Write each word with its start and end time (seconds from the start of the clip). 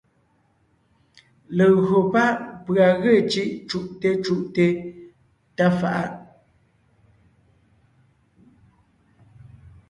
Legÿo 1.57 1.99
pá’ 2.13 2.23
pʉ̀a 2.65 2.87
ge 3.01 3.13
cʉ́’ 3.31 3.45
cú’te 3.69 4.09
cú’te 4.23 4.65
tá 5.55 5.65
fa’a, 5.79 6.03